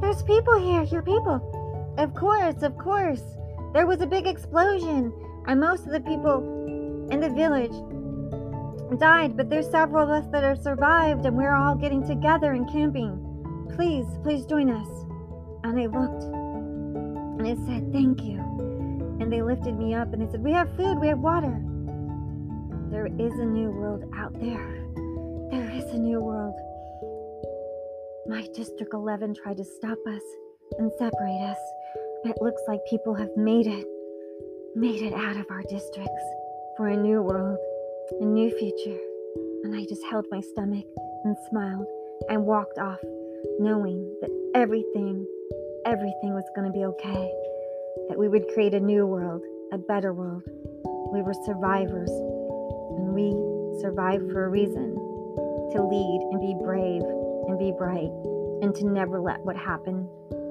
There's 0.00 0.22
people 0.22 0.60
here. 0.60 0.84
Your 0.84 1.02
people. 1.02 1.94
Of 1.98 2.14
course, 2.14 2.62
of 2.62 2.78
course. 2.78 3.24
There 3.74 3.88
was 3.88 4.00
a 4.00 4.06
big 4.06 4.28
explosion, 4.28 5.12
and 5.48 5.58
most 5.58 5.86
of 5.86 5.92
the 5.92 6.00
people 6.02 7.08
in 7.10 7.18
the 7.18 7.30
village 7.30 7.74
died, 9.00 9.36
but 9.36 9.50
there's 9.50 9.68
several 9.68 10.04
of 10.04 10.10
us 10.10 10.30
that 10.30 10.44
have 10.44 10.62
survived, 10.62 11.26
and 11.26 11.36
we're 11.36 11.56
all 11.56 11.74
getting 11.74 12.06
together 12.06 12.52
and 12.52 12.70
camping. 12.70 13.21
Please, 13.76 14.06
please 14.22 14.44
join 14.46 14.70
us. 14.70 14.88
And 15.64 15.78
I 15.78 15.86
looked, 15.86 16.24
and 16.24 17.46
it 17.46 17.58
said, 17.66 17.92
Thank 17.92 18.22
you. 18.22 18.38
And 19.20 19.32
they 19.32 19.42
lifted 19.42 19.78
me 19.78 19.94
up, 19.94 20.12
and 20.12 20.20
they 20.20 20.30
said, 20.30 20.42
We 20.42 20.52
have 20.52 20.74
food, 20.76 20.98
we 20.98 21.08
have 21.08 21.20
water. 21.20 21.62
There 22.90 23.06
is 23.06 23.32
a 23.38 23.44
new 23.44 23.70
world 23.70 24.04
out 24.14 24.32
there. 24.34 24.84
There 25.50 25.70
is 25.70 25.84
a 25.94 25.98
new 25.98 26.20
world. 26.20 26.54
My 28.26 28.46
District 28.54 28.92
11 28.92 29.34
tried 29.34 29.56
to 29.56 29.64
stop 29.64 29.98
us 30.06 30.22
and 30.78 30.90
separate 30.98 31.42
us. 31.42 31.58
It 32.24 32.36
looks 32.40 32.62
like 32.68 32.80
people 32.88 33.14
have 33.14 33.30
made 33.36 33.66
it, 33.66 33.86
made 34.76 35.02
it 35.02 35.12
out 35.12 35.36
of 35.36 35.46
our 35.50 35.62
districts 35.62 36.24
for 36.76 36.88
a 36.88 36.96
new 36.96 37.22
world, 37.22 37.58
a 38.20 38.24
new 38.24 38.50
future. 38.58 39.00
And 39.64 39.74
I 39.74 39.84
just 39.88 40.02
held 40.10 40.26
my 40.30 40.40
stomach 40.40 40.86
and 41.24 41.36
smiled 41.48 41.86
and 42.28 42.44
walked 42.44 42.78
off, 42.78 43.00
knowing 43.58 44.16
that 44.20 44.30
everything, 44.54 45.26
everything 45.86 46.34
was 46.34 46.44
going 46.54 46.66
to 46.66 46.72
be 46.72 46.84
okay. 46.84 47.30
That 48.08 48.18
we 48.18 48.28
would 48.28 48.48
create 48.48 48.74
a 48.74 48.80
new 48.80 49.06
world, 49.06 49.42
a 49.72 49.78
better 49.78 50.12
world. 50.12 50.42
We 51.12 51.22
were 51.22 51.34
survivors, 51.44 52.10
and 52.10 53.14
we 53.14 53.30
survived 53.80 54.30
for 54.32 54.46
a 54.46 54.48
reason 54.48 54.94
to 55.72 55.82
lead 55.82 56.20
and 56.30 56.40
be 56.40 56.54
brave 56.62 57.02
and 57.48 57.58
be 57.58 57.72
bright 57.76 58.12
and 58.62 58.74
to 58.74 58.86
never 58.86 59.20
let 59.20 59.40
what 59.44 59.56
happened 59.56 60.08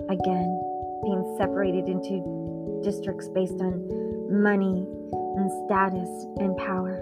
again 0.09 0.49
being 1.03 1.35
separated 1.37 1.87
into 1.87 2.81
districts 2.83 3.29
based 3.29 3.59
on 3.61 3.87
money 4.29 4.85
and 5.37 5.51
status 5.65 6.09
and 6.37 6.57
power, 6.57 7.01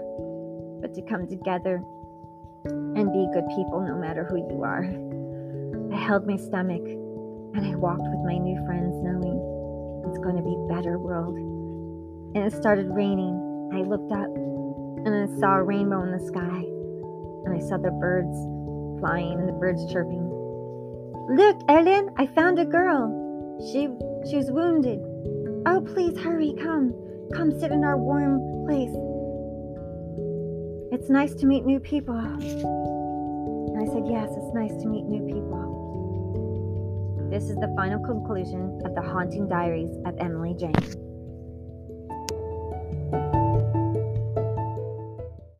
but 0.80 0.94
to 0.94 1.02
come 1.02 1.26
together 1.26 1.82
and 2.64 3.12
be 3.12 3.28
good 3.32 3.48
people 3.56 3.80
no 3.80 3.96
matter 3.96 4.24
who 4.24 4.36
you 4.36 4.62
are. 4.62 5.09
I 5.92 5.96
held 5.96 6.26
my 6.26 6.36
stomach 6.36 6.82
and 6.82 7.66
I 7.66 7.74
walked 7.76 8.02
with 8.02 8.24
my 8.24 8.38
new 8.38 8.64
friends, 8.66 8.94
knowing 9.02 9.38
it's 10.08 10.18
going 10.18 10.36
to 10.36 10.42
be 10.42 10.54
a 10.54 10.68
better 10.74 10.98
world. 10.98 11.36
And 12.34 12.44
it 12.44 12.52
started 12.52 12.86
raining. 12.90 13.70
I 13.74 13.82
looked 13.82 14.12
up 14.12 14.30
and 15.06 15.08
I 15.08 15.26
saw 15.40 15.56
a 15.56 15.62
rainbow 15.62 16.02
in 16.02 16.12
the 16.12 16.24
sky 16.26 16.64
and 17.44 17.54
I 17.54 17.60
saw 17.66 17.76
the 17.76 17.90
birds 17.90 18.36
flying 19.00 19.38
and 19.38 19.48
the 19.48 19.52
birds 19.52 19.90
chirping. 19.92 20.28
Look, 21.36 21.60
Ellen, 21.68 22.10
I 22.16 22.26
found 22.26 22.58
a 22.58 22.64
girl. 22.64 23.58
She 23.72 23.88
she's 24.30 24.50
wounded. 24.50 25.00
Oh, 25.66 25.80
please 25.80 26.18
hurry, 26.18 26.54
come. 26.62 26.94
Come 27.34 27.50
sit 27.58 27.72
in 27.72 27.84
our 27.84 27.96
warm 27.96 28.40
place. 28.66 28.94
It's 30.92 31.08
nice 31.08 31.34
to 31.34 31.46
meet 31.46 31.64
new 31.64 31.80
people. 31.80 32.16
And 32.16 33.78
I 33.80 33.86
said, 33.92 34.04
Yes, 34.06 34.28
it's 34.36 34.54
nice 34.54 34.74
to 34.82 34.88
meet 34.88 35.04
new 35.04 35.22
people. 35.32 35.69
This 37.30 37.44
is 37.44 37.54
the 37.58 37.72
final 37.76 38.00
conclusion 38.00 38.80
of 38.84 38.96
the 38.96 39.02
Haunting 39.02 39.46
Diaries 39.46 39.96
of 40.04 40.18
Emily 40.18 40.52
Jane. 40.58 41.09